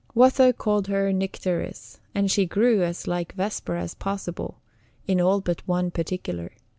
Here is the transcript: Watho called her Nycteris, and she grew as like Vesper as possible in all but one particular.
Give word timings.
Watho 0.15 0.51
called 0.51 0.87
her 0.87 1.13
Nycteris, 1.13 1.99
and 2.15 2.31
she 2.31 2.47
grew 2.47 2.81
as 2.81 3.05
like 3.05 3.33
Vesper 3.33 3.75
as 3.75 3.93
possible 3.93 4.57
in 5.05 5.21
all 5.21 5.41
but 5.41 5.61
one 5.67 5.91
particular. 5.91 6.53